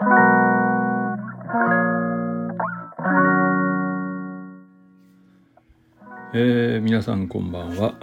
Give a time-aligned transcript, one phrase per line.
[0.00, 7.96] えー、皆さんこんばんは。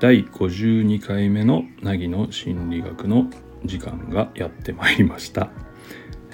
[0.00, 3.26] 第52回目の凪の心理学の
[3.66, 5.50] 時間がやってまいりました、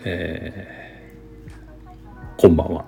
[0.05, 2.87] えー、こんばんは、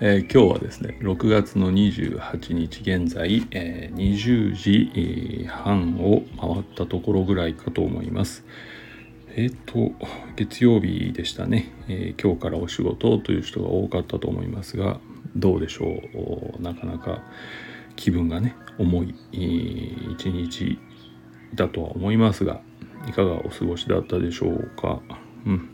[0.00, 8.44] えー、今日はですね6月の28日現在、えー、20時半を回ったところぐらいかと思います。
[9.36, 9.92] えっ、と
[10.36, 14.98] 月曜日でしたね、え今日からお仕事という人が多かったと思いますが
[15.36, 16.02] どうでしょ
[16.58, 16.62] う？
[16.62, 17.22] なかなか
[17.96, 19.14] 気分がね重い
[20.12, 20.78] 一日
[21.54, 22.60] だとは思いますが
[23.08, 25.00] いかがお過ごしだったでしょうか？
[25.46, 25.68] うん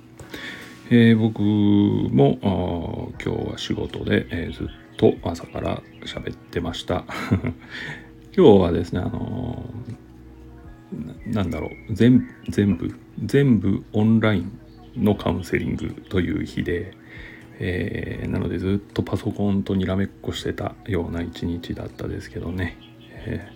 [0.91, 4.67] えー、僕も今日は仕事で、えー、ずっ
[4.99, 7.05] と朝から喋ってました。
[8.37, 11.95] 今日はですね、あのー、なんだろう？
[11.95, 14.59] 全全部全部オンライン
[14.97, 16.93] のカウンセリングという日で、
[17.59, 22.77] えー、なのでずっとパソコンとにらめっこしてたような一日だったですけどね、
[23.11, 23.49] え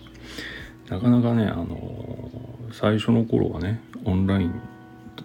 [0.85, 4.61] ー、なかなかね、あのー、最初の頃はねオンライン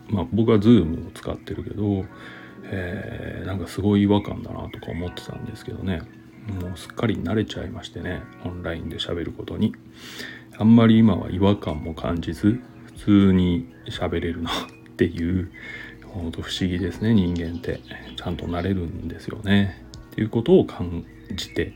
[0.09, 2.05] まあ僕は Zoom を使ってるけど、
[2.64, 6.03] えー、なんかすごい違和感だなとか思ってたんですけどね。
[6.61, 9.75] もうすっかり慣れちゃいましてねオンラインで喋ることに。
[10.56, 12.61] あんまり今は違和感も感じず
[13.05, 14.55] 通に喋れるなっ
[14.97, 15.50] ていう。
[16.06, 17.80] 本当不思議ですね人間って。
[18.16, 19.84] ちゃんとなれるんですよね。
[20.12, 21.75] っていうことを感じて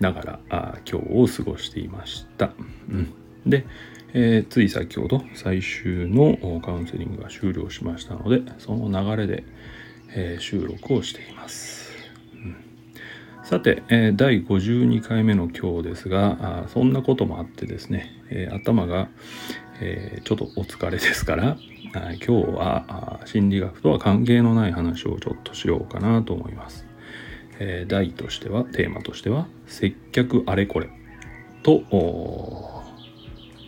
[0.00, 2.50] ながらあ今日を過ごしていました、
[2.88, 3.14] うん、
[3.46, 3.64] で、
[4.12, 9.44] えー、つい先ほど最終のカウンセリングが終了しましたのでその流れで、
[10.10, 11.92] えー、収録をしています、
[13.44, 18.10] さて、えー、第52回目の今日ですがそんなこともあってですね、
[18.52, 19.08] 頭が、
[19.80, 21.56] えちょっとお疲れですから
[21.92, 26.86] 今日は心理学とは関係のない話をちょっとしようかなと思います。
[27.58, 30.90] えー、題としてはテーマとしては接客あれこれ
[31.62, 31.82] と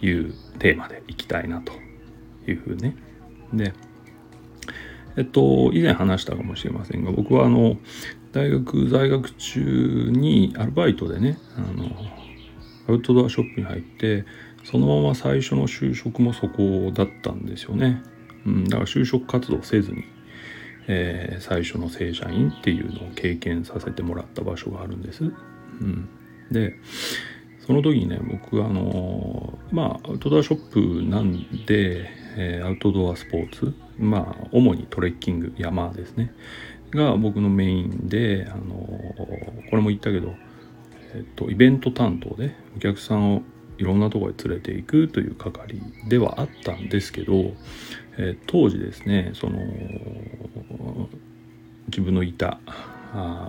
[0.03, 1.73] いうテーマでいきたいなと
[2.47, 2.95] いうふうね。
[3.53, 3.73] で
[5.17, 7.79] えっと以前話したかもしれませんが僕はあの
[8.33, 11.91] 大学在学中にアルバイトでねあの
[12.89, 14.27] アウトドアショップに入って
[14.71, 18.03] そのまま最初の就職もそこだったんですよね。
[18.45, 20.05] うん、だから就職活動せずに、
[20.89, 25.25] えー、最初の正社員っていうのを経験させてもらった場所があるんです。
[25.25, 26.07] うん、
[26.51, 26.75] で
[27.67, 36.35] その時にね僕あのまあアウトドアショップなんで、えー、アウトドアスポーツまあ主にトレッキング山ですね
[36.91, 40.35] が僕のメインであのこれも言ったけど、
[41.15, 43.43] えっと、イベント担当でお客さんを
[43.79, 47.33] いろんなところへ連れていくという係ではあったんですけど、
[48.19, 49.59] えー、当時ですねその
[51.89, 52.61] 自分のいた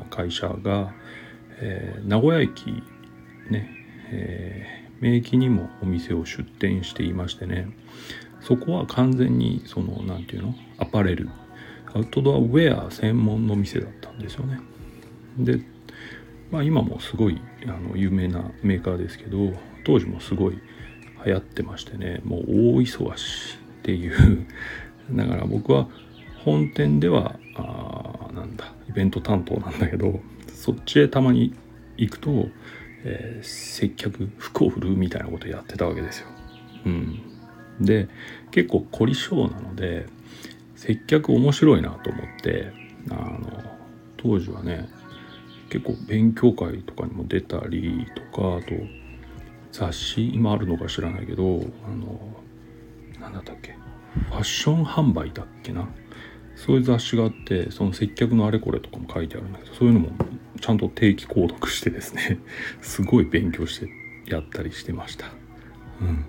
[0.09, 0.93] 会社が、
[1.59, 2.83] えー、名古屋駅
[3.49, 3.69] ね、
[4.11, 7.67] えー、名駅にもお店を出店していましてね
[8.41, 10.55] そこは完全にその何て言うの？
[10.77, 11.29] アパレル
[11.93, 14.59] アウトドアウェア専門の店だったんですよね。
[15.37, 15.59] で
[16.51, 19.53] まあ今もすごいあの有名なメーカーですけど
[19.83, 20.59] 当時もすごい
[21.25, 22.41] 流行ってましてねもう
[22.77, 24.45] 大忙しっていう
[25.11, 25.87] だから僕は
[26.43, 31.53] 本店ではあなんだイベント担当なんだけどそっちへたまに
[31.97, 32.49] 行くと、
[33.03, 36.27] えー、接客服を振るうみたいなことやってたわけですよ。
[36.85, 37.19] うん、
[37.81, 38.07] で
[38.51, 40.05] 結構凝り性なので
[40.75, 42.71] 接客面白いなと思って
[43.09, 43.63] あの
[44.17, 44.89] 当時はね
[45.69, 48.73] 結構勉強会とかにも出たりとかあと
[49.71, 52.19] 雑誌今あるのか知らないけどあの
[53.19, 53.75] 何だったっけ？
[54.29, 55.87] ファッション販売だっけな？
[56.55, 60.09] そういう雑誌があってその接客のあれこれとかも書いてあるんだけどそういうのも
[60.59, 62.39] ちゃんと定期購読してですね
[62.81, 63.89] すごい勉強して
[64.25, 65.27] やったりしてました。
[66.01, 66.25] うん、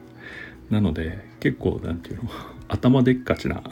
[0.71, 2.31] なので結構何て言うの？
[2.69, 3.63] 頭でっかちな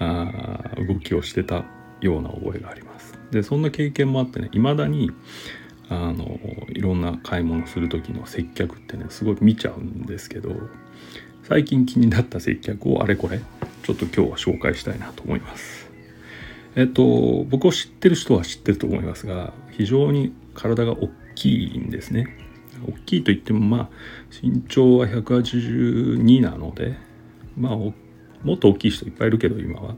[0.00, 1.64] あ動きをしてた
[2.00, 3.14] ような覚えがあります。
[3.30, 5.10] でそんな経験もあってね未だに
[5.88, 6.38] あの
[6.68, 10.50] いろんな買い物する時の接客ってねすごい見ちゃうんですけど
[11.42, 13.40] 最近気になった接客をあれこれ
[13.82, 15.90] ちょっと今日は紹介したいなと思います。
[16.76, 22.36] えっと僕を知ってる人は知ってると思いますが非常に体が大きいんですね。
[22.86, 23.88] 大きいといってもまあ
[24.42, 26.96] 身長は182なので
[27.56, 27.92] まあも
[28.54, 29.96] っと大きい人いっぱいいるけど今は。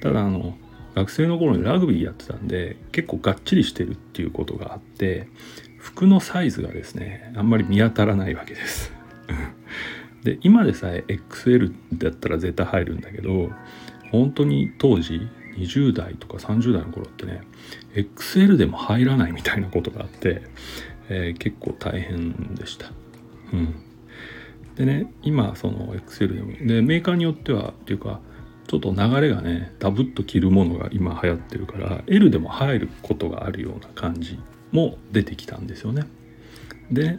[0.00, 0.56] ただあの
[0.94, 5.28] 学生の頃にラグビーやってたんで結構がっちりしてるっていうことがあって
[5.78, 8.92] 服のサイズがですねあんまり見当たらないわけです。
[10.22, 13.50] で今でさえ XL だったら絶対入るんだけど
[14.12, 17.42] 本当に当時20代とか30代の頃ってね
[17.94, 20.42] XL でも入らないみたいなことがあって、
[21.08, 22.92] えー、結構大変でした。
[23.52, 23.74] うん、
[24.76, 28.20] でね今その XL でもでメーカーによってはっていうか
[28.66, 34.38] ちょっと流れがねダブッと着るものが今流行ってるから L でも入ることがあるような感じ
[34.70, 36.04] も出てきたんですよね。
[36.90, 37.18] で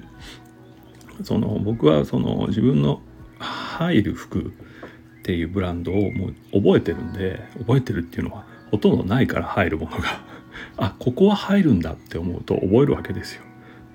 [1.24, 3.01] その僕はその自分の
[3.40, 10.22] 入る服っていうブランドをもう覚えてるんで覚えてるっていうのはほとんどないから入るものが
[10.78, 13.44] あここは入るんだって思うと覚えるわけですよ。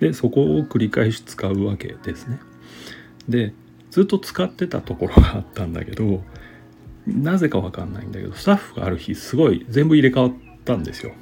[0.00, 2.38] でそこを繰り返し使うわけですね。
[3.28, 3.52] で
[3.90, 6.22] ずっと使ってたところがあったんだけど
[7.08, 10.32] なぜかわかんないんだけどスタッフがある日すごい全部入れ替わっ
[10.64, 11.12] たんですよ。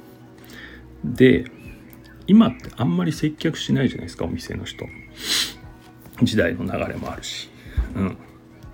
[1.03, 1.45] で
[2.27, 4.85] 今ってあんまり接客しないじゃないですかお店の人。
[6.21, 7.49] 時代の流れもあるし。
[7.95, 8.17] うん。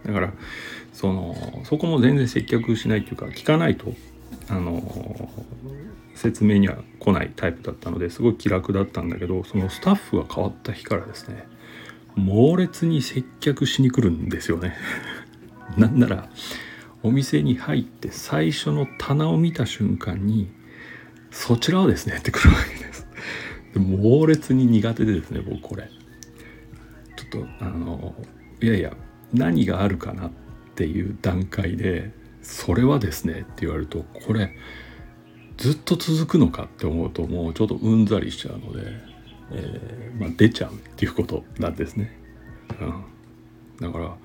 [0.05, 0.33] だから
[0.91, 3.93] そのそこも全然接客しないというか聞かないと
[4.49, 5.29] あの
[6.15, 11.47] 説明には来ないタイプだったのですごい気楽だったんだけどそのスタッフが変わった日からですね
[12.15, 14.75] 猛烈に接客しに来るんですよね
[15.77, 16.29] なんなら
[17.03, 20.49] お店に入って最初の棚を見た瞬間に
[21.31, 23.07] 「そちらはですね」って来るわけです
[23.75, 25.89] 猛烈に苦手でですね僕これ
[27.17, 28.15] ちょっとあの
[28.61, 28.95] いやいや
[29.33, 30.31] 何があるかなっ
[30.75, 32.11] ていう段階で
[32.41, 34.55] 「それはですね」って言われるとこれ
[35.57, 38.81] ずっと続くのかって思うともうちょっとうんざりしちゃうので、
[39.51, 42.17] えー、まあ、出ちゃうっていうことなんですね。
[42.81, 44.15] うん、だから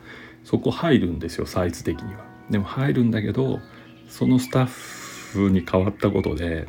[0.45, 2.28] そこ入るんですよサイズ的には。
[2.50, 3.61] でも入るんだけど
[4.09, 6.67] そのスタッフに変わったことで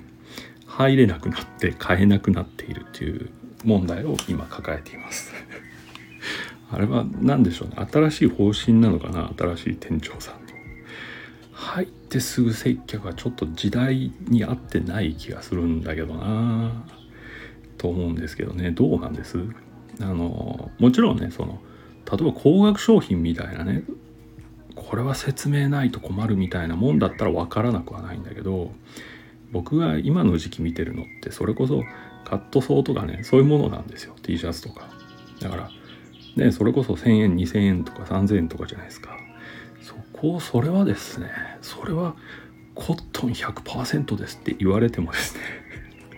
[0.65, 3.29] 入れなくなって買えなくなっているっていう
[3.63, 5.33] 問題を今抱えています。
[6.71, 7.75] あれは何でしょうね。
[7.91, 9.31] 新しい方針なのかな？
[9.37, 10.49] 新しい店長さんの。
[11.51, 16.85] 入ってすぐ接客はちょっと時代に合ってない気がするんだけどな
[17.77, 18.71] と思うんですけどね。
[18.71, 19.39] どうなんです？
[20.01, 21.61] あのもちろんねその
[22.09, 23.83] 例えば高額商品みたいなね
[24.75, 28.71] これは説明ないと困るみたいなもんだったら分からなくはないんだけど
[29.51, 31.83] 僕が今の時期見てるのってそれこそ
[32.23, 34.15] カットソーとかねそういうものなんですよ。
[34.21, 34.89] T シャツとか。
[35.41, 35.69] だから
[36.35, 39.17] ね、それこそ1000円2000円とか3000円とかじゃないですか。
[39.81, 41.29] そこそれはですね
[41.61, 42.15] それは
[42.75, 45.41] コットン100%ですって言われてもですね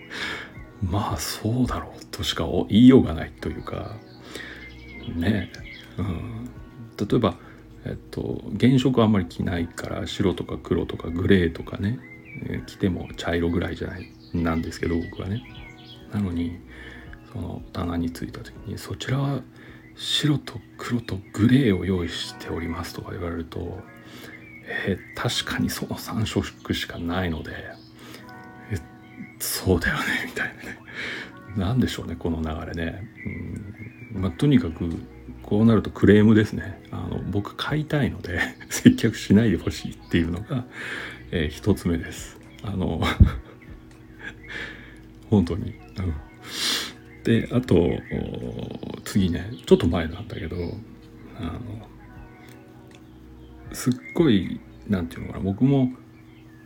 [0.82, 3.96] まあそうだろうとしか言いようがないというか
[5.16, 5.50] ね
[5.98, 6.48] うん、
[6.96, 7.34] 例えば
[7.84, 11.98] えっと原色あんまり着ないから白とか黒とかグレーとかね、
[12.46, 15.42] え着ても茶色ぐらいじゃないなんですけど僕はね。
[16.12, 16.58] なのに
[17.32, 19.40] その棚についた時にそちらは
[19.96, 23.78] 白と黒とグレーを用意しておりますとか言われると、
[24.66, 27.52] えー、確かにその3色しかないので、
[28.70, 28.78] え
[29.38, 30.78] そうだよねみたいなね。
[31.56, 33.02] 何でしょうねこの流れね、
[34.14, 34.22] うん。
[34.22, 34.88] まあ、とにかく
[35.42, 36.82] こうなるとクレームですね。
[36.90, 38.40] あの僕買いたいので
[38.70, 40.64] 接客しないでほしいっていうのが、
[41.30, 42.38] えー、一つ目です。
[42.62, 43.00] あの
[45.30, 46.14] 本当に、うん
[47.24, 47.76] であと
[49.04, 50.56] 次ねちょっと前なんだけど
[51.38, 51.60] あの
[53.72, 55.92] すっごい何て言うのかな僕も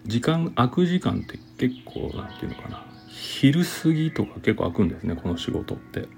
[0.06, 6.08] 時間空く時間って結構何て言うのかな昼過ぎとか結構空くんですねこの仕事って。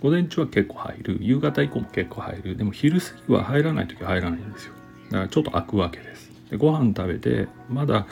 [0.00, 1.18] 午前中は結構入る。
[1.20, 2.56] 夕方以降も結構入る。
[2.56, 4.74] でも昼過ぎは入らない時は入らないんですよ。
[5.10, 6.30] だからちょっと空くわけです。
[6.50, 8.06] でご飯食べてまだ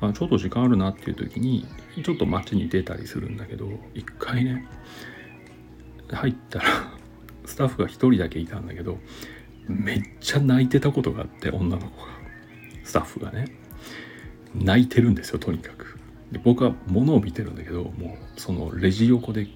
[0.00, 1.66] あちょっと時間あるなっていう時に
[2.04, 4.66] ちょっと街に出たりするんだけど一回ね
[6.10, 6.64] 入ったら
[7.44, 8.98] スタッフが1人だけいたんだけど
[9.66, 12.18] めっちゃ泣いてたことがあって女の子が。
[12.84, 13.54] スタッフがね。
[14.54, 15.98] 泣いてるんですよとにかく。
[16.32, 19.46] で僕は物を見てるんだけどもうそのレジ横で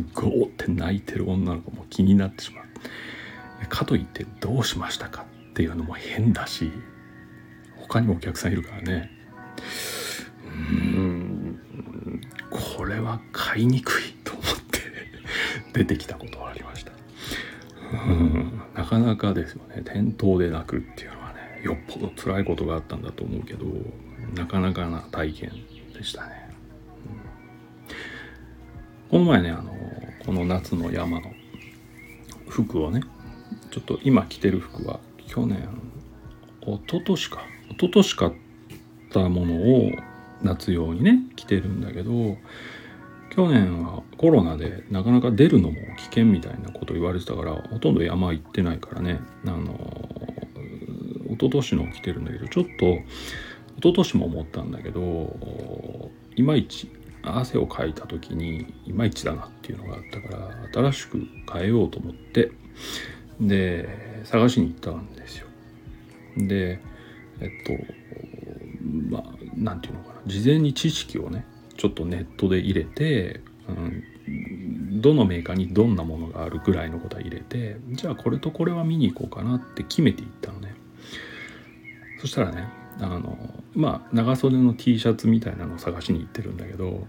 [0.00, 6.72] ゴーって泣いてる女の子も気になってしまうかといってどうしましたかっていうのも変だし
[7.76, 9.10] 他にもお客さんいるからね
[10.46, 11.60] うん
[12.50, 14.80] これは買いにくいと思って
[15.72, 16.92] 出てきたことはありました。
[17.92, 23.66] うんなかなかですよね店頭で泣くっていうのはねよっぽど辛いことがあったんだと思うけど
[24.34, 25.50] なかなかな体験
[25.94, 26.50] でしたね。
[29.10, 29.72] うん、この前ねあの
[30.24, 31.32] この夏の山の
[32.48, 33.02] 服をね
[33.70, 35.68] ちょっと今着てる服は去年
[36.62, 37.42] 一昨年か。
[37.70, 38.32] 一昨年買っ
[39.10, 39.90] たものを
[40.42, 42.36] 夏用にね着てるんだけど
[43.34, 49.20] 去年はコロナでなかなか出るのも危険みたいなこと言われてたからほとんど山行ってないからね。
[49.46, 50.08] あの
[51.28, 52.86] 一昨年の来てるんだけどちょっと
[53.78, 56.90] 一昨年も思ったんだけどいまいち
[57.22, 62.50] 汗をかいた時にいまいちだなっていうのがあったから新しく変えようと思って
[63.40, 63.88] で
[64.24, 65.46] 探しに行ったんですよ。
[66.36, 66.80] で
[67.40, 67.72] えっと
[69.10, 69.22] まあ
[69.56, 71.44] 何て言うのかな事前に知識をね
[71.76, 80.74] ちょっとネットで入れて、うん、どのメーカーにどんなものがあるぐらいのことは入れてじゃあこれとこれは見に行こうかなって決めていったのね。
[82.20, 83.36] そしたらねあの
[83.74, 87.06] まあ長袖の T シャツみたいなのを探しに行ってるんだけど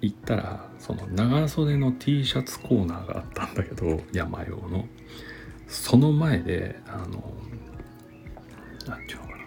[0.00, 4.86] 行ったらその長袖の T シャツコーナーがあったんだけど山用の。
[5.68, 7.32] その前であの
[8.86, 9.44] 何て言うのかな。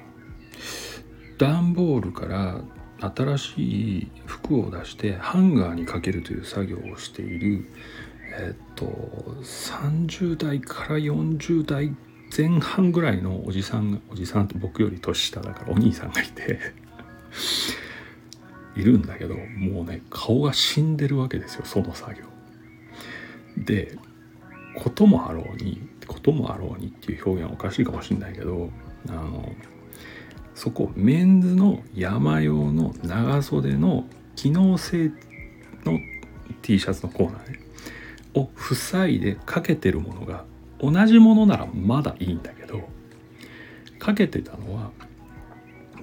[1.37, 2.61] 段ボールから
[2.99, 7.67] 新しい服を出してハンガーにかけるという作業をしている
[8.37, 8.85] えっと
[9.41, 11.95] 30代から40代
[12.35, 16.59] 前半ぐらいのおじさんがおじさんって僕より年下だからお兄さんがいて
[18.75, 22.23] いるんだけどもうね顔が死んでるわけですよその作業。
[23.57, 23.97] で
[24.75, 28.69] こともあろうにこともあろうにっていう表現はおかしいかもしれないけど
[29.07, 29.51] あの
[30.53, 34.05] そこメンズの山用の長袖の
[34.35, 35.11] 機能性
[35.85, 35.99] の
[36.61, 37.59] T シャツのコーナーね
[38.33, 40.43] を塞いでかけてるものが
[40.91, 42.81] 同じものならまだいいんだけど
[43.99, 44.91] かけてたのは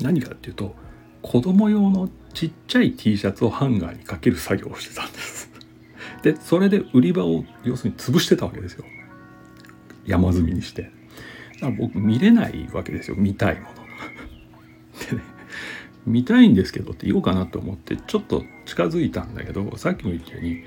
[0.01, 0.75] 何かっていうと
[1.23, 5.51] 子供用のちっちゃい T シャツをハンガーにかける作業をしてたんです。
[6.23, 8.85] でそれで売り場を要するに潰してたわけですよ。
[10.07, 10.83] 山積みにして。
[10.83, 13.17] だから僕見れないわけですよ。
[13.17, 13.75] 見たいもの。
[15.11, 15.23] でね
[16.07, 20.65] 見たいんですけどって言おうかなと思ってちょっと近づいたんだけどさっきも言ったように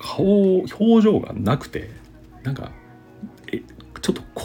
[0.00, 1.90] 顔表情がなくて
[2.44, 2.70] なんか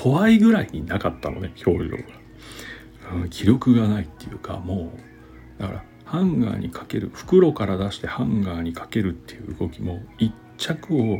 [0.03, 2.03] 怖いぐらいになかったのね表情が、
[3.13, 4.91] うん、気力がないっていうかも
[5.57, 11.19] うだからハンガーにかける袋から出してハンガーにかけるっていう動きも1着を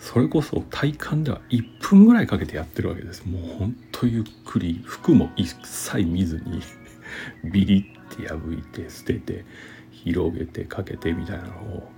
[0.00, 3.24] それこそ体感では1分ぐらいかけてやってるわけです。
[3.26, 6.60] もうほんとゆっくり服も一切見ずに
[7.52, 9.44] ビリって破いて捨てて
[9.92, 11.92] 広げてかけてみたいなのを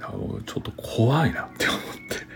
[0.00, 2.26] あのちょっと怖いなって思って。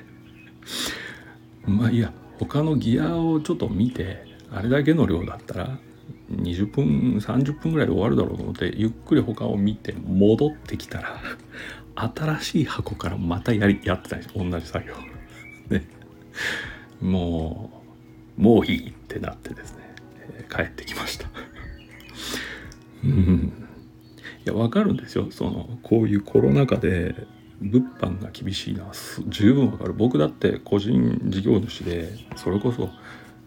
[1.66, 5.78] まあいや他のギアをちょっと見てあれだけの量だったら
[6.30, 11.20] 20分30分ぐらいで終わるだろうと思ってゆっくり他を見て戻ってきたら
[11.94, 14.34] 新しい箱からまたやりやってたんです。
[14.34, 14.94] 同じ作業。
[15.70, 15.86] ね。
[17.00, 17.82] も
[18.38, 19.94] うもういいってなってですね、
[20.38, 21.28] えー、帰ってきました。
[23.04, 23.52] うん。
[24.44, 25.28] いや分かるんですよ。
[25.30, 27.14] そのこういうコロナ禍で
[27.60, 28.92] 物販が厳しいのは
[29.28, 29.92] 十分わかる。
[29.92, 32.90] 僕だって個人事業主でそれこそ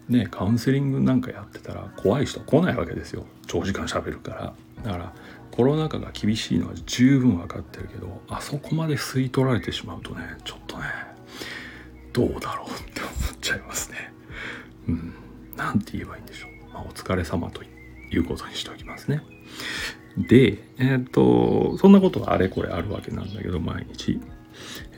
[0.08, 3.26] ねカウンセリングなんかやってたら怖い人来ないわけですよ。
[3.46, 4.54] 長時間しゃべるから。
[4.82, 5.12] だから
[5.50, 10.84] コロナ禍が厳しいのは十分分かってるけどあそこまで吸い取られてしまうとねちょっとね
[12.12, 14.12] どうだろうって思っちゃいますね。
[14.88, 15.14] うん。
[15.56, 19.22] 何て言えばいいんでしょう、まあ、お疲れ様ということにしておきますね。
[20.26, 24.20] でえっ、とそんなことがあれこれあるわけなんだけど毎日。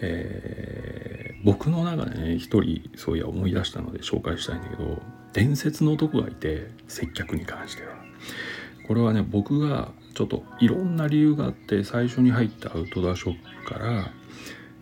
[0.01, 5.03] えー、僕の中でね一人そういや思い出したので紹介したいんだけど
[5.35, 7.91] 伝説の男がいて接客に関しては。
[8.89, 14.11] これはね僕がちょっといろんな理由があって最初に入ったアウトドアショップから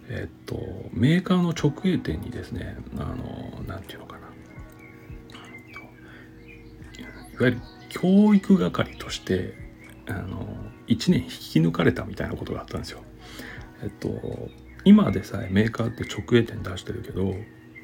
[0.08, 0.56] えっと
[0.92, 4.28] メーカーの直営店にですねあの何て言うのかな。
[7.38, 9.67] いわゆる教育係として
[10.14, 10.46] あの
[10.86, 13.02] 1年引き抜かれたみたいなことがあったんですよ。
[13.82, 14.48] えっと
[14.84, 17.34] 今でさえメーカーって直営店出してるけど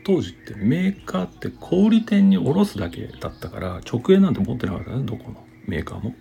[0.04, 6.14] 当時ってメーカーって小売店に卸すだけだったから直営なんて持ってなかったねどこのメーカーも。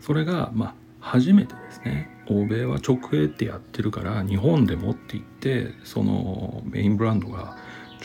[0.00, 7.56] それがまあ初めてですね欧米は直営ってやってるから日本で持って行ってそのメインブランドが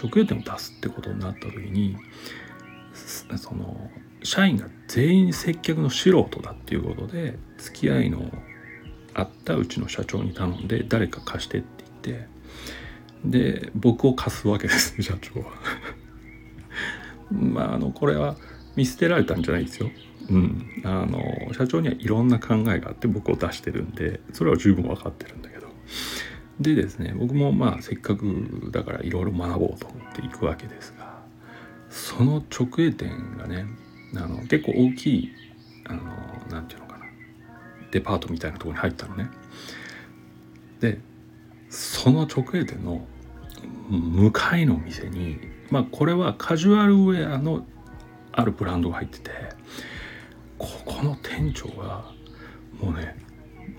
[0.01, 1.97] 直営店を出すってことになった時に
[3.37, 3.89] その
[4.25, 8.31] 社員が全員接客の素人だっていうことで付き合いの
[9.13, 11.67] あったうちの社長に頼んで誰か貸してって
[12.03, 12.27] 言って
[13.23, 15.45] で僕を貸すわけですね 社長は。
[17.31, 18.35] まああのこれは
[18.75, 19.89] 見捨てられたんじゃないですよ。
[20.29, 25.67] うん、あの社長にはいろんな考えがあって僕を出してるんでそれは十分分かってるんだけど。
[26.59, 31.19] でですね僕もまあせっかくだからいろいろ学ぼうと思っていくわけですが
[31.89, 33.65] その直営店がね
[34.17, 35.31] あの結構大きい
[35.85, 36.01] あの
[36.49, 37.05] なんていうのかな。
[37.91, 39.29] デパートみたいなとこに入ったのね。
[40.79, 40.99] で
[41.69, 43.05] その直営店の
[43.89, 47.65] 向かいの店にまあこれはカジュアルウェアの
[48.31, 49.31] あるブランドが入ってて
[50.57, 52.11] ここの店長が
[52.81, 53.17] もうね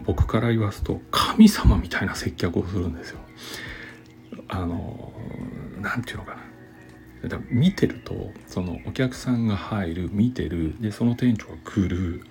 [0.04, 3.20] 僕から言わすと神様みたいな接客をするんですよ。
[4.48, 5.12] あの
[5.80, 6.42] 何て言うのかな。
[7.24, 12.22] だ見てるとそのお客さんが入る見てるでその店長が来る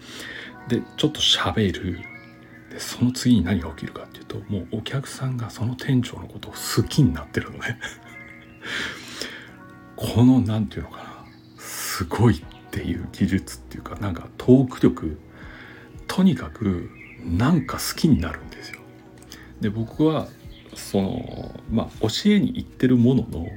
[0.68, 2.00] でちょっと喋る
[2.70, 7.80] でその次に何が起きるかっていうともうお客さんがその店長のことを好きになってるのね
[9.96, 11.26] この何て言うのかな
[11.58, 15.18] すごいっていう技術っていうかなんかトーク力
[16.08, 16.90] とにかく
[17.24, 18.80] なんか好きになるんですよ。
[19.62, 20.28] で僕は
[20.76, 23.48] そのまあ教えに行ってるものの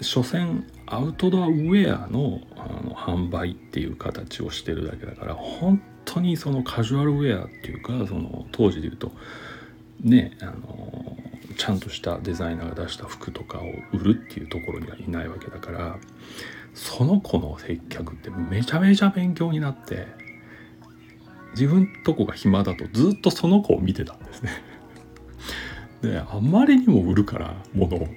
[0.00, 9.12] 所詮アウトドアウェアのあの販売っていう形をしてるだけだから本当にそのカジュアルウェアっていうかその当時で言うと
[10.00, 11.16] ねあの
[11.56, 13.62] ちゃんとしたデザイナーが出した服とかを
[13.92, 15.98] 売るっていうところにはいないわけだから
[16.74, 20.06] その子の接客ってめちゃめちゃ勉強になって
[21.52, 24.50] 自分とこが暇だとずっとその子を見てたんですね。
[26.02, 28.08] であまりにも売るからものを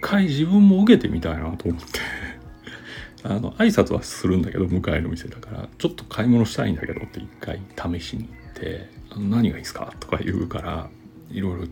[0.00, 2.00] 回自分も受けてみたいなと思って。
[3.24, 5.68] あの挨拶はするんだけど向かいの店だから。
[5.78, 7.60] ちょっと買い物したいんだけどって一回
[8.00, 10.88] 試しに行って「あの何がいいですか?」とか言うから
[11.30, 11.70] いろいろ言っ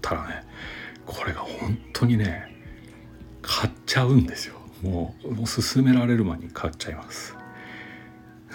[0.00, 0.42] たらね
[1.04, 2.54] これが本当にね
[3.42, 4.56] 買っちゃうんですよ。
[4.82, 7.34] もうもう勧められる前に買っちゃいます。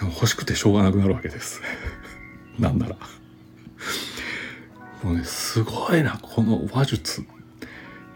[0.00, 1.60] 欲しくてしょうがなくなるわけです。
[2.58, 2.96] なんなら。
[5.02, 7.24] もうねすごいなこの話術。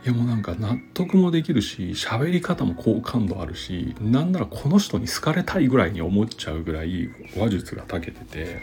[0.07, 8.63] いやもうなんか納得もできるし喋り方も好感度あるしなんならこの人に好かれたいぐらいに思っちゃうぐらい話術が長けてて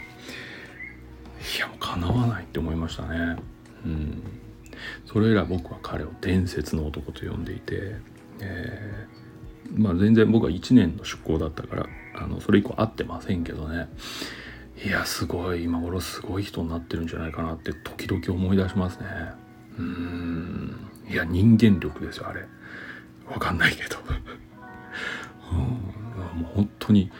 [1.56, 3.36] いやもうかなわないって思いましたね。
[3.84, 4.22] うん。
[5.04, 7.96] それ以来僕は彼を伝説の男と呼んでいて、
[8.40, 11.86] えー、まあ全然僕は1年の出向だったから
[12.16, 13.90] あのそれ以降会ってませんけどね。
[14.82, 19.06] いやすごい今頃すごい人になってるんじゃないかなって時々思い出しますね。
[19.78, 20.93] うん。
[21.08, 22.46] いや人間力ですよあれ。
[23.26, 23.96] わかんないけど。
[25.52, 25.58] うん。
[25.58, 27.10] もう本当に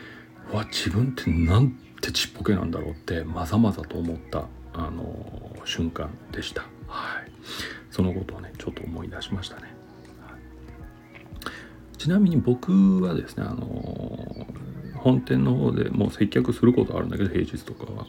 [0.53, 1.71] わ自分ってなん
[2.01, 6.63] てちっぽけなんだろうってまざまざと思ったあの瞬間でした。
[6.87, 7.31] はい。
[7.91, 9.75] そのことをねちょっと思い出しましたね、
[11.97, 14.47] ちなみに僕はですねあの
[14.97, 18.07] 本店の方でもう接客することあるんだけど平日とかは。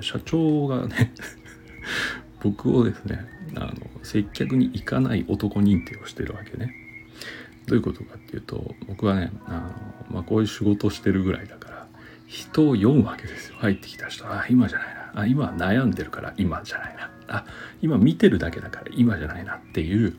[0.00, 1.14] 社長がね
[2.42, 3.74] 僕をですねあの
[4.08, 6.74] 接客に行かない男認定をしてるわけね。
[7.66, 9.74] どういうことかっていうと僕はねあ
[10.10, 11.86] の、まあ、こういう仕事してるぐらいだから
[12.26, 13.56] 人を読むわけですよ。
[13.58, 14.26] 入ってきた人。
[14.26, 15.12] あ今じゃないな。
[15.20, 17.10] あ今悩んでるから今じゃないな。
[17.28, 17.44] あ
[17.82, 19.56] 今見てるだけだから今じゃないな。
[19.56, 20.16] っていう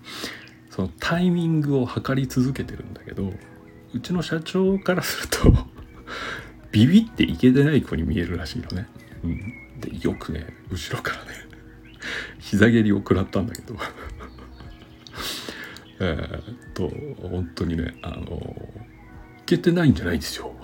[0.69, 3.33] そのタイミングを測り続けてるんだけど
[3.95, 5.51] うちの社長からすると
[6.71, 8.87] ビビっていけてない子に見えるらしいのね。
[9.23, 9.37] うん、
[9.81, 11.31] でよくね後ろからね
[12.39, 13.75] 膝蹴りを食らったんだけど。
[16.01, 16.89] えっと
[17.21, 18.81] 本当にねあの
[19.39, 20.55] いけてないんじゃないんですよ。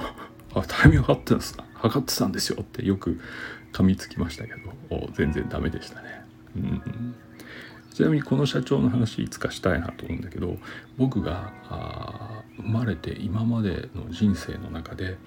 [0.53, 3.19] あタイミング測ってたんです測ってたんですよってよく
[3.73, 4.53] 噛みつきましたけ
[4.89, 5.09] ど。
[5.13, 6.21] 全然ダメでしたね。
[6.55, 7.15] うん
[7.95, 10.57] ちなみにこの社長の話いつかしたいなと思うんだけど
[10.97, 15.17] 僕があ生まれて今までの人生の中で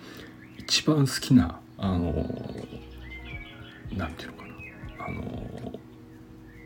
[0.59, 2.13] 一番好きなあの
[3.97, 4.47] 何て言うのか
[4.99, 5.07] な。
[5.07, 5.78] あの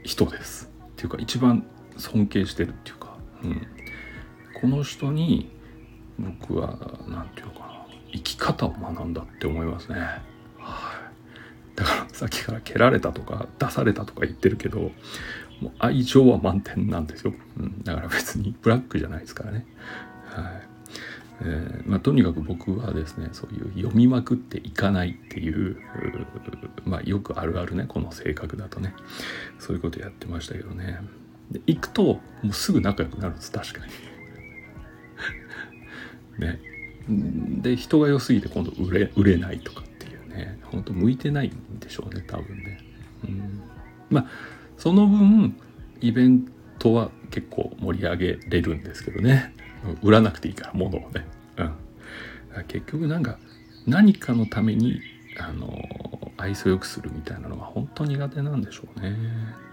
[0.03, 0.71] 人です。
[0.93, 3.67] っていうか一番尊敬してるっていうか、うん、
[4.61, 5.51] この人に
[6.19, 7.73] 僕は何て言うのかな。
[8.13, 9.99] 生き方を学んだって思いますね。
[10.59, 11.11] は
[11.75, 14.91] い、だからさっきから蹴られたとか出されたとか言ってるけども
[15.69, 19.67] う愛情は満点なんですよ、うん、だから別にブラックじゃないですからね。
[20.27, 20.72] はい。
[21.45, 25.77] えー、まあ、とにかく僕はですねそういう読みまくっていかないっていう
[26.85, 28.95] まあ、よくあるあるねこの性格だとね。
[29.59, 31.01] そういうことやってましたけどね。
[31.51, 33.81] で行くともうすぐ仲良くなるんです確か
[36.39, 36.47] に。
[36.47, 36.61] ね。
[37.61, 40.59] で人が良すぎて今度売れ売れないとかっていうね。
[40.65, 42.79] 本当向いてないんでしょうね多分ね、
[43.25, 43.61] うん、
[44.11, 44.27] まあ
[44.79, 45.55] その分
[46.01, 46.47] イベン
[46.79, 49.55] トは結構盛り上げれるんですけどね。
[50.03, 53.39] 売らなくていいから物をね、うん、結局なんか
[53.87, 55.01] 何かのために
[55.39, 55.71] あの
[56.37, 59.17] 愛想よくするみたいなのが本当苦手なんでしょうね。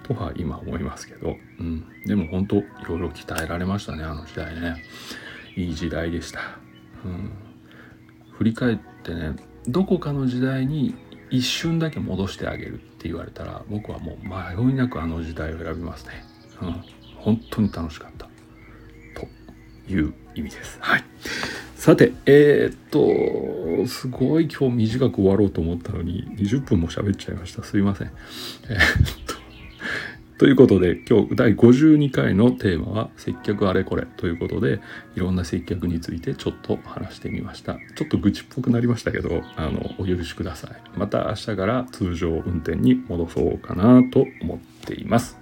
[0.04, 4.84] とは今思いますけど、うん、でも本当いろいろ鍛えられましたねあの時代ね。
[5.56, 6.39] いい時代でした、
[7.04, 7.32] うん、
[8.32, 9.36] 振り返ってね
[9.67, 10.95] どこかの時代に
[11.30, 16.24] 一瞬だけ戻してあげるって言われたら僕はもう迷いなくあの時代を選びますね、
[16.62, 16.84] うん、
[17.17, 18.19] 本当に楽しかった。
[19.89, 20.78] いう意味です。
[20.82, 21.04] はい。
[21.75, 22.78] さてえー、っ
[23.84, 27.63] とすごい今日短く終わろうと思ったのに20分も喋っちゃいました。
[27.63, 28.12] すいません。
[28.69, 29.39] えー、っと
[30.39, 34.06] ということで今日第52回のテーマは接客あれこれ。
[34.06, 34.80] ということで
[35.15, 37.78] いろんな接客についてちょっと話してみました。
[37.95, 40.71] ちょっと愚痴っぽくなりましたけどあのお許しください。
[40.97, 45.38] また明日から通常運転に戻そうかなと思っています。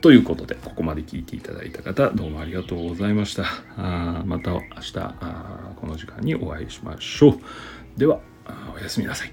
[0.00, 3.44] ということでここまで聞いていただいた方どうもありがとうございました。
[3.76, 7.40] あまた明日あこの時間にお会いしましょう。
[7.98, 8.20] では
[8.74, 9.32] おやすみなさい。